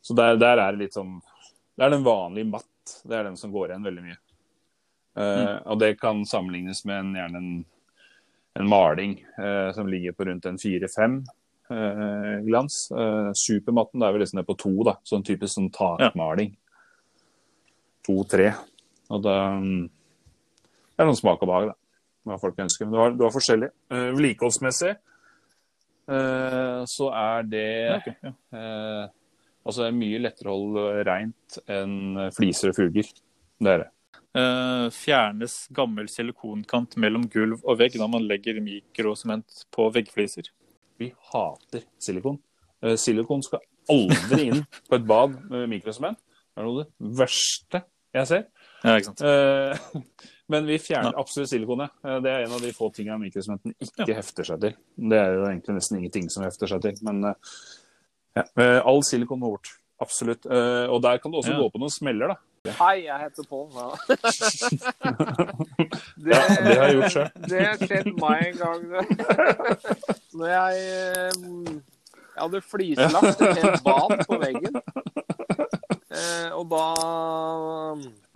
[0.00, 1.18] så der, der er det litt sånn
[1.76, 2.94] Det er den vanlige matt.
[3.04, 4.18] Det er den som går igjen veldig mye.
[5.18, 7.64] Eh, Og det kan sammenlignes med en, gjerne en,
[8.60, 11.24] en maling uh, som ligger på rundt en fire-fem
[12.46, 12.74] glans.
[13.34, 14.92] Supermatten det er vel liksom nede på to, da.
[15.02, 16.52] Sånn typisk sånn takmaling.
[18.06, 18.52] To-tre.
[19.10, 19.88] Og da mm,
[20.94, 21.76] Det er noen smak og behag, da.
[22.26, 22.86] Hva folk ønsker.
[22.86, 23.68] Men du har, du har forskjellig.
[23.90, 25.00] Eh, Vedlikeholdsmessig eh,
[26.06, 28.30] så er det ja.
[28.54, 29.06] eh,
[29.66, 33.08] Altså det er mye lettere å holde reint enn fliser og fuger.
[33.58, 33.88] Det er det.
[34.36, 40.50] Uh, fjernes gammel silikonkant mellom gulv og vegg når man legger mikrosement på veggfliser?
[41.00, 42.38] Vi hater silikon.
[42.84, 46.20] Uh, silikon skal aldri inn på et bad med mikrosement.
[46.20, 47.82] Det er noe av det verste
[48.16, 48.46] jeg ser.
[48.84, 49.20] Ja, ikke sant?
[49.24, 50.02] Uh,
[50.52, 51.90] Men vi fjerner absolutt silikonet.
[52.06, 54.76] Eh, Det er en av de få tingene mikrosmenten ikke hefter seg til.
[55.10, 56.94] Det er jo egentlig nesten ingenting som hefter seg til.
[57.02, 57.34] Men eh,
[58.38, 58.44] ja.
[58.86, 59.72] All silikon må bort.
[59.98, 60.46] Absolutt.
[60.46, 61.58] Eh, Og der kan du også Ja.
[61.64, 62.38] gå på noen smeller, da.
[62.78, 63.68] Hei, jeg heter Pål.
[63.74, 63.90] Ja.
[66.16, 67.30] det, Ja, det har jeg gjort selv.
[67.50, 68.80] Det har skjedd meg en gang.
[68.92, 69.04] det.
[70.34, 70.72] Når jeg
[72.36, 74.74] Jeg hadde flislagt til en bad på veggen.
[76.16, 76.84] Eh, og da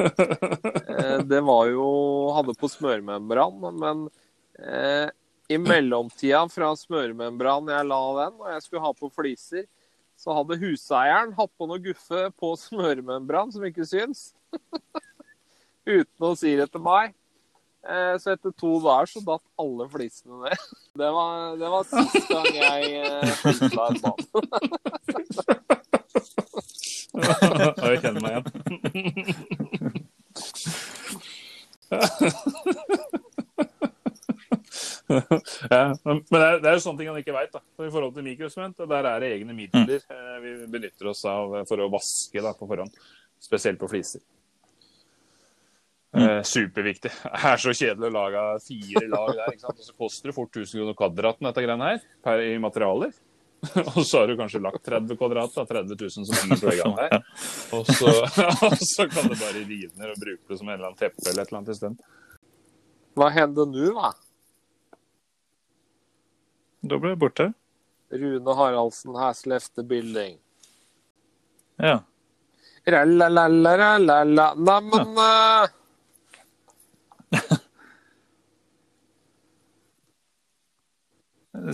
[0.04, 1.86] eh, Det var jo
[2.36, 4.06] Hadde på smørmembran, men
[4.62, 5.08] eh,
[5.50, 9.64] i mellomtida fra smørmembran jeg la den, og jeg skulle ha på fliser,
[10.20, 14.30] så hadde huseieren hatt på noe guffe på smørmembran som ikke syns.
[15.90, 17.14] Uten å si det til meg.
[17.80, 20.58] Eh, Så etter to dager så datt alle flisene ned.
[21.00, 24.20] Det var, det var sist gang jeg eh, flisla et bad.
[27.80, 28.46] Jeg kjenner meg igjen.
[35.70, 37.54] ja, men det er, det er jo sånne ting han ikke veit.
[37.56, 40.44] I forhold til mikrosement, der er det egne midler mm.
[40.44, 42.92] vi benytter oss av for å vaske da, på forhånd.
[43.40, 44.22] Spesielt på fliser.
[46.10, 47.10] Eh, superviktig.
[47.22, 49.52] Det er så kjedelig å lage fire lag der.
[49.54, 49.78] ikke sant?
[49.78, 53.14] Og så koster det fort 1000 kroner kvadraten dette greiene her, per, i materialer.
[53.96, 57.24] og så har du kanskje lagt 30 kvadrat, da, 30 000 som på veggene her.
[57.76, 58.12] Og så,
[58.70, 61.26] og så kan du bare rive ned og bruke det som en eller annen teppe
[61.28, 61.98] eller et eller annet isteden.
[63.18, 64.12] Hva hender nå, da?
[66.90, 67.50] Da ble jeg borte.
[68.10, 70.38] Rune Haraldsen has left the building.
[71.76, 72.00] Ja.
[72.88, 74.54] Ralalalalala.
[74.56, 75.68] Neimen uh,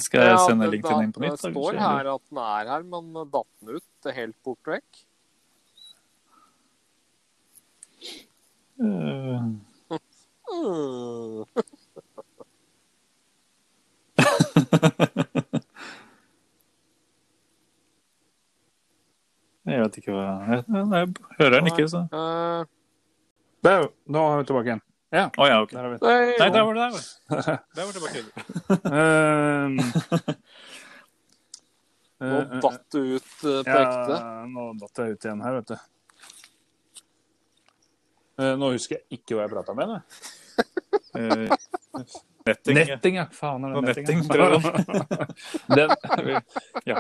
[0.02, 1.36] Skal jeg sende link til den inn på nytt?
[1.36, 1.82] Det står kanskje?
[1.82, 4.90] her at den er her, men datt den ut helt bort vekk?
[19.66, 21.08] Jeg vet ikke hva jeg, jeg
[21.40, 22.62] hører den ikke, så Eh,
[23.66, 24.82] Der, nå er vi tilbake igjen.
[25.16, 25.70] Ja, Oh, ja, ok.
[25.72, 26.90] der vi Nei, Nei, der var det der.
[26.92, 28.18] var- Der var det tilbake.
[28.92, 29.76] Ehm,
[32.20, 34.16] Nå eh, eh, datt du ut på ja, ekte.
[34.52, 35.76] Nå datt jeg ut igjen her, vet du.
[38.40, 39.86] Eh, Nå husker jeg ikke hva jeg prata med.
[39.96, 40.02] Jeg.
[41.16, 41.48] Eh,
[42.46, 42.76] Netting.
[42.76, 43.24] Netting, ja.
[43.32, 44.20] Faen er det netting.
[45.72, 46.36] netting,
[46.86, 46.98] ja.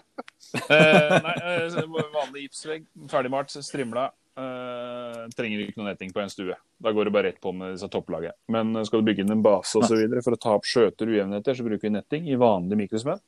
[0.72, 1.76] Eh, nei, eh,
[2.14, 4.06] vanlig gipsvegg, ferdigmalt, strimla.
[4.36, 6.56] Eh, trenger ikke noe netting på en stue.
[6.82, 8.36] Da går det bare rett på med disse topplaget.
[8.52, 10.02] Men eh, skal du bygge inn en base osv.
[10.20, 13.22] for å ta opp skjøter og ujevnheter, så bruker vi netting i vanlig mikrosmør.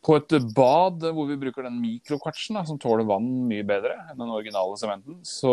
[0.00, 4.16] På et bad hvor vi bruker den mikrokvartsen, da, som tåler vann mye bedre enn
[4.16, 5.52] den originale sementen, så,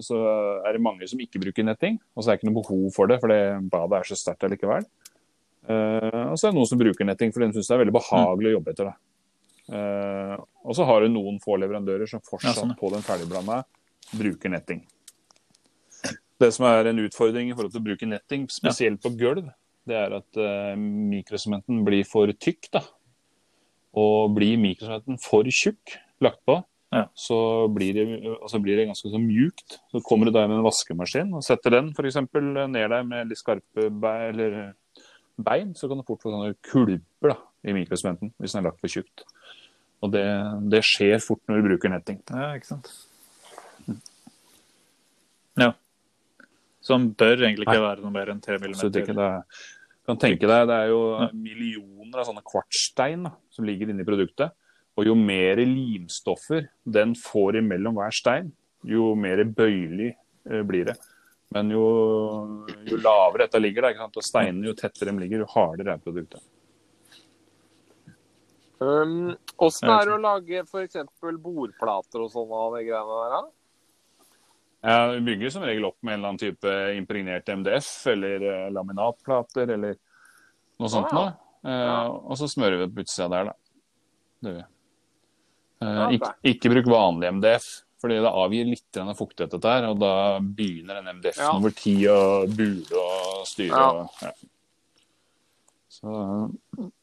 [0.00, 0.22] så
[0.64, 2.00] er det mange som ikke bruker netting.
[2.16, 4.48] Og så er det ikke noe behov for det, for det badet er så sterkt
[4.48, 4.88] allikevel.
[5.68, 7.98] Uh, og så er det noen som bruker netting fordi de syns det er veldig
[7.98, 8.96] behagelig å jobbe etter det.
[9.70, 13.62] Eh, og så har du noen få leverandører som fortsatt Ja, sånn, på den ferdigblanda
[14.16, 14.84] bruker netting.
[16.40, 19.50] Det som er en utfordring i forhold til å bruke netting, spesielt på gulv,
[19.88, 22.70] det er at uh, mikrosementen blir for tykk.
[22.72, 22.82] da.
[24.00, 26.60] Og blir mikrosementen for tjukk lagt på,
[26.92, 27.04] Ja.
[27.14, 28.04] så blir det,
[28.42, 29.78] altså blir det ganske så mjukt.
[29.92, 33.38] Så kommer du der med en vaskemaskin og setter den eksempel ned der med litt
[33.38, 34.74] skarpe bein, eller
[35.38, 38.80] bein, så kan du fort få sånne kulper da, i mikrosementen hvis den er lagt
[38.80, 39.24] for tjukt.
[40.00, 40.24] Og det,
[40.72, 42.20] det skjer fort når du bruker netting.
[42.32, 42.88] Ja, ikke sant.
[45.60, 45.74] Ja.
[46.84, 49.44] Som bør egentlig ikke være noe mer enn 3 millimeter.
[50.00, 51.02] Du kan tenke deg, det er jo
[51.36, 54.56] millioner av sånne kvartstein da, som ligger inni produktet.
[54.98, 58.50] Og jo mer limstoffer den får imellom hver stein,
[58.88, 60.14] jo mer bøyelig
[60.48, 60.96] eh, blir det.
[61.54, 61.84] Men jo,
[62.88, 66.42] jo lavere dette ligger, da, og steinene jo tettere de ligger, jo hardere er produktet.
[68.80, 70.96] Um, Åssen er det å lage f.eks.
[71.20, 73.34] bordplater og sånn av de greiene der?
[73.34, 73.40] da?
[74.80, 78.70] Ja, Vi bygger som regel opp med en eller annen type impregnert MDF eller uh,
[78.72, 79.98] laminatplater eller
[80.80, 81.12] noe sånt.
[81.12, 81.36] Ah, noe.
[81.60, 82.00] Uh, ja.
[82.08, 83.56] Og så smører vi på utsida der, da.
[84.40, 84.66] Det gjør vi.
[85.80, 87.68] Uh, ikke, ikke bruk vanlig MDF,
[88.00, 91.56] fordi det avgir litt fuktighet, her, og da begynner den MDF-en Ja.
[91.56, 93.76] over tid å bule og styre.
[93.76, 93.90] Ja.
[93.92, 94.32] Og, ja.
[96.00, 96.16] Så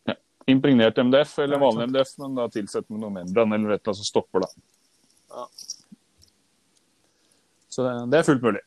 [0.09, 0.17] ja.
[0.47, 3.99] Impregnert MDF eller vanlig MDF, men da tilsetter man noe membran eller et eller annet
[3.99, 4.49] som stopper, da.
[5.35, 5.47] Ja.
[7.67, 8.63] Så det, det er fullt mulig.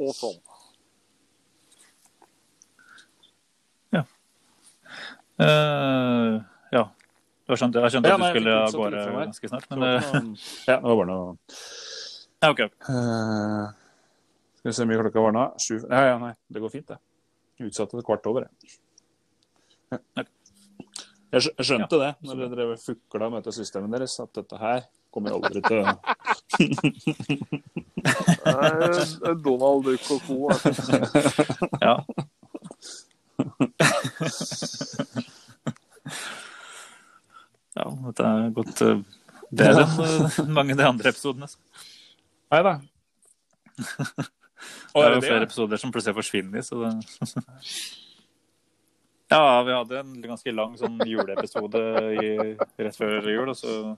[0.00, 0.38] Og sånn.
[5.40, 6.34] Eh,
[6.74, 6.82] ja.
[7.50, 9.94] Jeg skjønt, jeg skjønte Ja, at du nei, skulle av gårde ganske snart, men eh,
[9.96, 11.30] ikke noe- ja, det var bare noe
[12.40, 12.60] ja, OK.
[12.60, 13.64] Eh,
[14.60, 15.46] Skal vi se hvor mye klokka var nå?
[15.60, 16.30] Sju Ja, ja, nei.
[16.48, 16.96] Det går fint, det.
[17.66, 18.76] Utsatte det kvart over, jeg.
[21.30, 22.00] Jeg skjønte ja.
[22.02, 24.80] det når dere drev fukla med dette systemet deres, at dette her
[25.14, 25.78] kommer jeg aldri til
[29.30, 30.36] å Donald Duck og co.
[31.80, 31.94] Ja.
[37.78, 38.98] ja, dette er gått eh,
[39.50, 41.48] bedre enn eh, mange av de andre episodene.
[42.50, 42.74] Nei da.
[43.80, 46.90] Det er jo flere episoder som plutselig forsvinner, så det
[49.30, 51.80] Ja, vi hadde en ganske lang sånn juleepisode
[52.18, 52.30] i,
[52.82, 53.94] rett før jul, og så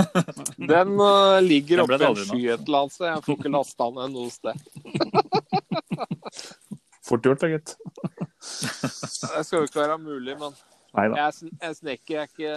[0.72, 3.08] Den uh, ligger oppe i en sky et eller annet sted.
[3.08, 4.56] Jeg får ikke lasta ned noe sted.
[7.08, 7.74] Fort gjort, da, gitt.
[8.44, 10.52] Det skal jo ikke være mulig, men
[10.94, 11.16] Neida.
[11.22, 12.54] jeg, jeg snekker jeg er ikke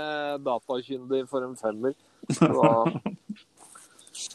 [0.50, 1.96] datakyndig for en femmer.
[2.38, 2.52] Så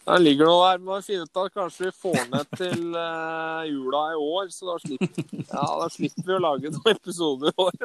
[0.06, 0.78] Den ligger nå der.
[0.82, 4.76] Må finne ut at Kanskje vi får ned til uh, jula i år, så da
[4.82, 5.08] slipper,
[5.46, 7.72] ja, da slipper vi å lage noen episoder i år.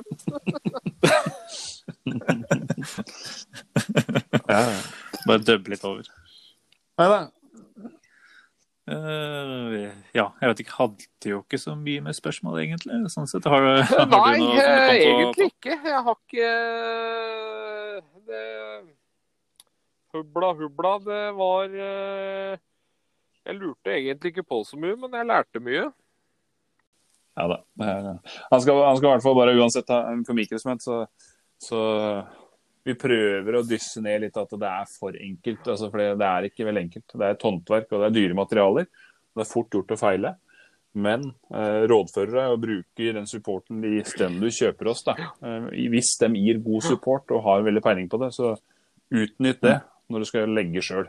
[4.48, 4.62] Ja,
[5.28, 6.08] bare dubbe litt over.
[6.98, 7.20] Nei da.
[8.88, 10.76] Uh, ja, jeg vet ikke.
[10.78, 12.96] Hadde jo ikke så mye med spørsmål, egentlig.
[13.12, 13.46] Sånn sett.
[13.52, 14.94] Har, du- har Nei, du noe eh, på?
[15.04, 15.76] egentlig ikke.
[15.76, 16.48] Jeg har ikke
[20.16, 22.58] Hubla hubla, det var eh,
[23.48, 25.88] Jeg lurte egentlig ikke på så mye, men jeg lærte mye.
[27.38, 27.60] Ja da.
[27.84, 28.08] Er-
[28.52, 31.04] Han skal, han skal i hvert fall bare uansett ha for mikrosement, så,
[31.62, 31.82] så
[32.88, 35.68] vi prøver å dysse ned litt at det er for enkelt.
[35.68, 37.08] Altså, for det, er ikke veldig enkelt.
[37.14, 38.88] Det er et håndverk, og det er dyre materialer.
[39.36, 40.32] Det er fort gjort å feile.
[40.98, 45.04] Men eh, rådfører deg og bruker den supporten de stedet du kjøper oss.
[45.06, 45.18] Da.
[45.44, 48.56] Eh, hvis de gir god support og har veldig peiling på det, så
[49.14, 49.76] utnytt det
[50.12, 51.06] når du skal legge sjøl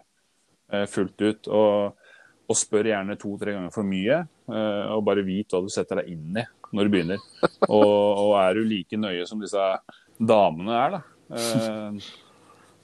[0.73, 1.51] eh, fullt ut.
[1.55, 2.07] Og,
[2.49, 6.15] og spør gjerne to-tre ganger for mye, eh, og bare vit hva du setter deg
[6.15, 7.21] inn i når du begynner.
[7.73, 9.63] Og, og er du like nøye som disse
[10.19, 11.01] damene er, da,
[11.37, 11.93] eh,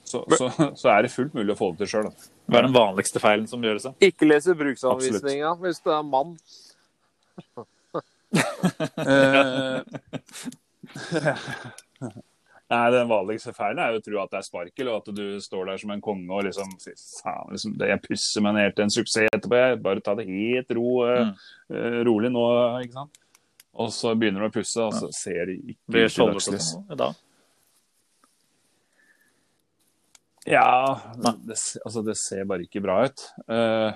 [0.05, 2.09] så, så, så er det fullt mulig å få det til sjøl.
[2.48, 3.87] Hva er den vanligste feilen som gjøres?
[4.05, 6.31] Ikke lese bruksanvisninga hvis du er mann.
[12.75, 15.25] Nei, Den vanligste feilen er jo å tro at det er sparkel, og at du
[15.45, 18.75] står der som en konge og liksom Fy faen, liksom, det- jeg pusser meg ned
[18.75, 19.61] til en suksess etterpå.
[19.61, 19.83] Jeg.
[19.85, 21.37] Bare ta det helt ro, eh, Mm.
[21.71, 22.47] uh, rolig nå,
[22.83, 23.19] ikke sant.
[23.75, 26.69] Og så begynner du å pusse, og så ser det ikke Blir ut til dagslys.
[26.75, 27.13] sånn da?
[30.47, 31.57] Ja, det,
[31.87, 33.23] altså det ser bare ikke bra ut.
[33.49, 33.93] Eh,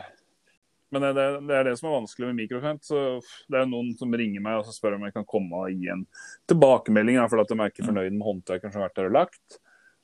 [0.94, 2.84] men det, det, er det som er vanskelig med mikrofent.
[2.86, 3.02] Så
[3.50, 5.90] det er noen som ringer meg og så spør om jeg kan komme og gi
[5.92, 6.04] en
[6.48, 9.16] tilbakemelding, da, fordi at de er ikke fornøyd med håndverkeren som har vært der og
[9.18, 9.58] lagt.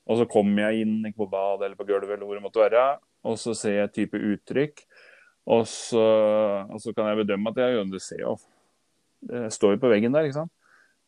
[0.04, 2.60] Og så kommer jeg inn ikke på badet eller på gulvet eller hvor det måtte
[2.60, 2.82] være,
[3.24, 4.84] og så ser jeg et type uttrykk.
[5.54, 6.04] Og så,
[6.68, 8.38] og så kan jeg bedømme at jeg, det ser jo
[9.24, 10.52] Det står jo på veggen der, ikke sant.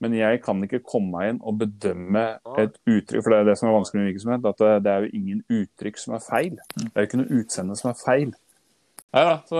[0.00, 2.24] Men jeg kan ikke komme meg inn og bedømme
[2.60, 4.48] et uttrykk, for det er det som er vanskelig med virksomhet.
[4.48, 6.58] At det, det er jo ingen uttrykk som er feil.
[6.76, 8.34] Det er jo ikke noe utseende som er feil.
[9.12, 9.38] Da.
[9.48, 9.56] Så,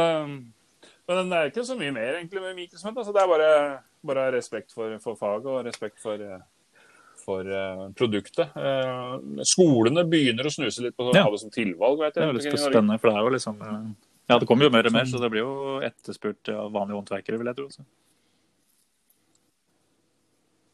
[1.07, 2.99] men det er ikke så mye mer egentlig med virksomhet.
[2.99, 3.51] Altså, det er bare,
[4.07, 6.81] bare respekt for, for faget og respekt for, eh,
[7.23, 8.51] for uh, produktet.
[8.57, 11.25] Uh, skolene begynner å snuse litt på å Ja.
[11.27, 12.03] ha det som tilvalg.
[12.03, 12.27] Vet jeg.
[12.27, 12.65] Det er Norge.
[12.65, 13.63] spennende, for det er jo liksom
[14.27, 17.39] Ja, det kommer jo mer og mer, så det blir jo etterspurt av vanlige håndverkere,
[17.39, 17.69] vil jeg tro.
[17.71, 17.85] Så.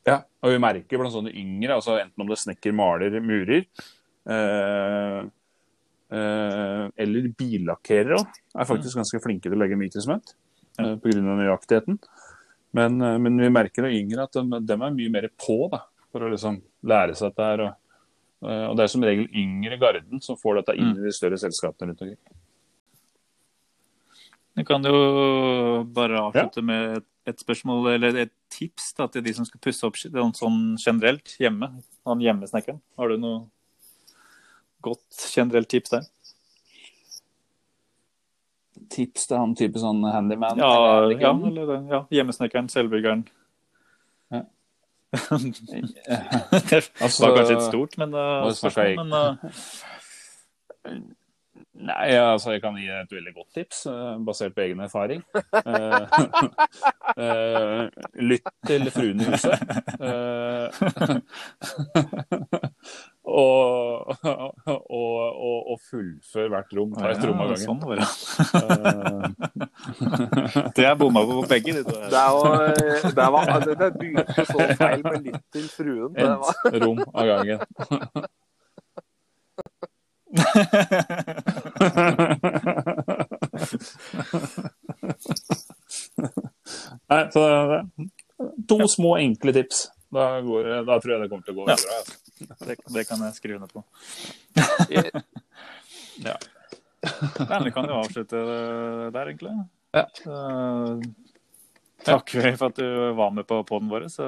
[0.09, 3.67] Ja, og vi merker blant sånne yngre, altså enten om det er snekker, maler, murer,
[6.13, 8.19] eller billakkerere,
[8.53, 10.35] er faktisk ganske flinke til å legge mikrosement
[10.79, 11.99] eh, av nøyaktigheten.
[12.73, 15.85] Men, eh, men vi merker det yngre at de, de er mye mer på da,
[16.13, 17.65] for å liksom lære seg dette her.
[17.67, 17.97] Og,
[18.49, 21.41] eh, og det er som regel yngre garden som får dette inn i de større
[21.41, 22.39] selskapene rundt omkring.
[24.53, 24.97] Vi kan jo
[25.97, 29.87] bare avslutte med et, et spørsmål, eller et tips da, til de som skal pusse
[29.89, 31.71] opp sånn generelt hjemme.
[32.09, 32.83] Han hjemmesnekkeren.
[33.01, 33.39] Har du noe
[34.83, 36.09] godt generelt tips der?
[38.93, 40.61] Tips til han type sånn handyman?
[40.61, 43.25] Ja, eller ja, eller, ja hjemmesnekkeren, selvbyggeren.
[44.35, 44.45] Ja.
[45.13, 49.35] det var kanskje litt stort, men, uh, spørsmål, men uh,
[51.83, 55.23] Nei, altså jeg kan gi et veldig godt tips, eh, basert på egen erfaring.
[55.35, 56.03] Eh,
[57.25, 57.89] eh,
[58.21, 59.59] lytt til fruen i huset.
[63.43, 64.53] Og, og,
[64.91, 66.91] og, og fullføre hvert rom.
[66.99, 67.65] Ta et rom av gangen.
[67.65, 68.09] sånn var det.
[70.77, 71.73] det er bomma på begge.
[71.79, 71.95] De, to.
[72.13, 76.13] Det eh, Det, var, det, det begynte så feil med litt til fruen.
[76.13, 77.59] Ett Et rom av gangen.
[87.11, 88.09] Nei, så det,
[88.69, 89.87] to små enkle tips.
[90.13, 91.77] Da, går, da tror jeg det kommer til å gå Ja.
[91.77, 91.97] bra.
[92.01, 92.22] Altså.
[92.67, 93.85] Det, det kan jeg skrive ned på.
[96.23, 96.35] Ja.
[97.49, 98.41] Nei, vi kan jo avslutte
[99.11, 99.55] der, egentlig.
[99.97, 100.05] Ja.
[102.07, 104.07] Takk for at du var med på poden vår.
[104.13, 104.27] Så,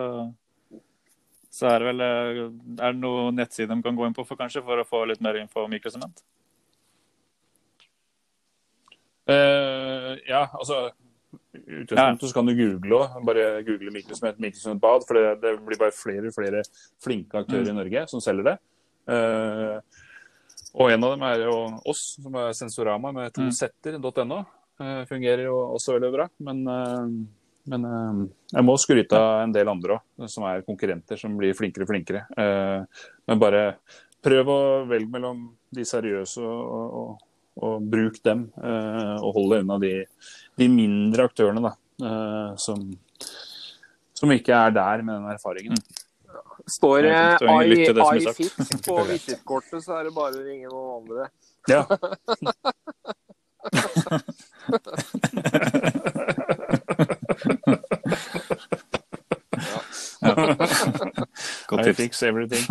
[1.55, 2.41] så er det vel eh,
[2.81, 5.23] Er det noen nettsider de kan gå inn på for, kanskje, for å få litt
[5.25, 6.25] mer info om mikrosement?
[9.25, 10.91] Uh, ja, altså
[11.55, 12.17] i ja.
[12.21, 13.19] så kan du google òg.
[13.27, 15.05] Bare google mikrosement, et bad.
[15.07, 16.65] For det, det blir bare flere og flere
[17.03, 18.57] flinke aktører i Norge som selger det.
[19.05, 19.79] Uh,
[20.75, 23.53] og en av dem er jo oss, som er Sensorama med to Mm.
[23.55, 24.45] setter.no.
[24.81, 26.29] Eh, fungerer jo også veldig bra.
[26.41, 27.07] Men, uh,
[27.71, 27.85] men
[28.51, 31.89] jeg må skryte av en del andre òg, som er konkurrenter som blir flinkere og
[31.89, 32.27] flinkere.
[33.25, 33.79] Men bare
[34.21, 37.23] prøv å velge mellom de seriøse og, og,
[37.63, 38.51] og, bruk dem.
[38.61, 39.95] og hold deg unna de,
[40.61, 41.73] de mindre aktørene da,
[42.05, 42.79] eh, som,
[44.15, 45.79] som ikke er der med den erfaringen.
[46.71, 47.09] står
[48.17, 51.29] iFix på visittkortet, så er det bare å ringe noen andre.
[51.69, 51.85] Ja.
[61.69, 61.97] Godt I tips.
[61.97, 62.65] fix everything.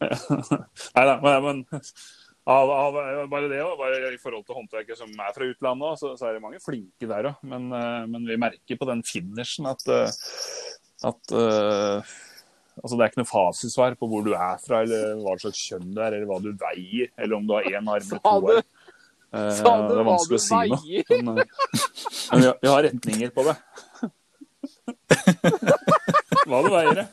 [0.94, 1.64] Nei da, men, men
[2.50, 2.96] av, av,
[3.30, 3.84] bare det òg.
[4.10, 7.30] I forhold til håndverkere som er fra utlandet så, så er det mange flinke der
[7.32, 7.44] òg.
[7.46, 10.18] Men, eh, men vi merker på den finishen at, eh,
[11.10, 12.18] at eh,
[12.80, 15.90] Altså, det er ikke noe fasitsvar på hvor du er fra, eller hva slags kjønn
[15.92, 18.62] du er, eller hva du veier, eller om du har én arm eller to arm.
[19.30, 20.54] Eh, sa du det hva du å si.
[21.10, 21.44] Men, eh,
[22.32, 23.56] men vi, har, vi har retninger på det.
[26.50, 27.06] Hva du veier, det.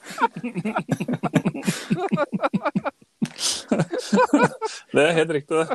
[4.95, 5.67] Det er helt riktig, det.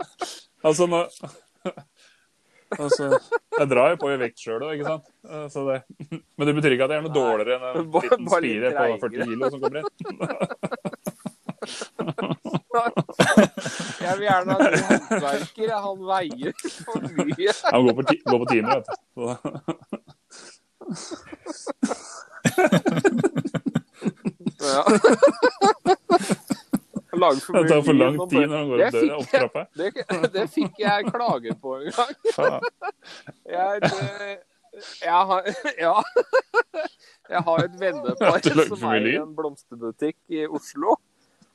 [0.66, 1.00] Altså, nå
[2.76, 3.04] Altså,
[3.60, 5.06] jeg drar jo på i vekt sjøl òg, ikke sant.
[5.30, 5.76] Altså, det.
[6.34, 9.22] Men det betyr ikke at jeg er noe dårligere enn en liten spire på 40
[9.30, 9.86] kilo som kommer inn.
[14.02, 15.68] Jeg vil gjerne ha en håndverker.
[15.86, 16.52] Han veier
[16.82, 17.50] for mye.
[17.70, 18.94] Han går på, ti går på timer, vet du.
[19.22, 19.38] Så-
[24.66, 24.82] Ja.
[27.22, 29.64] Lager for Det tar for lang tid når han går opp døra, opp trappa.
[29.76, 32.12] Det, det fikk jeg klager på en gang.
[33.56, 34.38] Jeg, det,
[35.04, 35.46] jeg har
[35.86, 35.94] Ja.
[37.30, 40.96] Jeg har et vennepar Ja, som er i eier en blomsterbutikk i Oslo.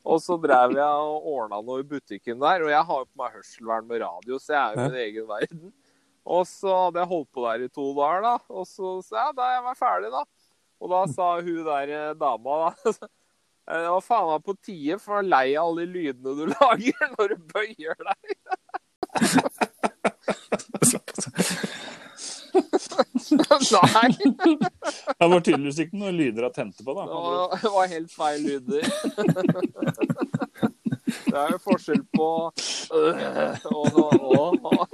[0.02, 2.64] Og så drev jeg og ordna noe i butikken der.
[2.66, 5.00] Og jeg har jo på meg hørselvern med radio, så jeg er jo i min
[5.04, 5.72] egen verden.
[6.22, 8.34] Og så hadde jeg holdt på der i to dager, da.
[8.50, 10.24] Og så sa jeg da er jeg ferdig, da.
[10.82, 13.08] Og da sa hun der eh, dama da "Eh,
[13.62, 16.44] Det var faen meg på tide, for jeg er lei av alle de lydene du
[16.56, 18.22] lager når du bøyer deg.
[23.72, 24.10] Nei.
[25.18, 27.02] Det var tydeligvis ikke noen lyder jeg tente på, da.
[27.62, 28.82] Det var, helt feil lyder.
[31.22, 32.52] Det er jo forskjell på
[32.94, 34.88] øh, og, og, og.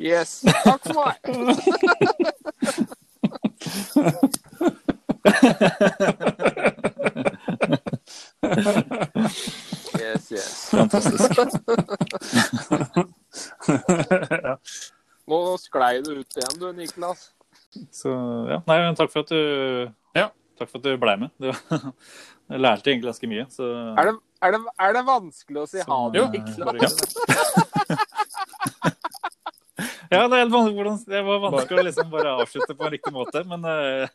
[0.00, 0.44] Yes.
[0.64, 1.16] Takk for meg.
[10.00, 10.70] Yes, yes.
[10.70, 11.36] Fantastisk.
[14.42, 14.56] ja.
[15.30, 17.28] Nå sklei du ut igjen, du, Niklas.
[17.94, 18.10] Så
[18.50, 19.40] ja, nei, men takk for at du
[20.18, 20.30] Ja.
[20.58, 21.30] Takk for at du ble med.
[21.40, 21.48] Du,
[22.50, 23.44] jeg lærte egentlig ganske mye.
[23.54, 23.64] Så
[23.94, 26.96] Er det, er det, er det vanskelig å si ha det, Niklas?
[30.10, 30.18] Ja.
[30.18, 33.12] ja, det er helt vanskelig, det var vanskelig å liksom bare avslutte på en riktig
[33.14, 34.08] måte, men eh,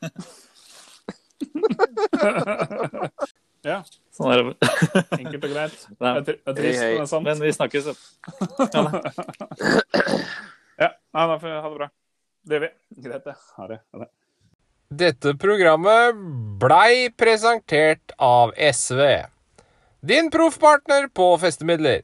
[3.65, 3.79] Ja,
[4.13, 4.69] sånn er det.
[5.17, 5.77] enkelt og greit.
[5.99, 7.25] Det er trist, men det er sant.
[7.25, 7.87] men vi snakkes.
[10.75, 11.87] Ja, nei, da får vi ha det bra.
[12.45, 12.69] Det gjør vi.
[13.05, 13.35] Greit, det.
[13.55, 13.77] Ha det.
[13.95, 14.09] Ha det.
[15.01, 16.17] Dette programmet
[16.61, 18.99] blei presentert av SV.
[20.05, 22.03] Din proffpartner på festemidler.